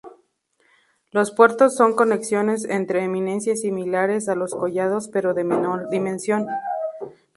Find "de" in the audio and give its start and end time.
5.35-5.43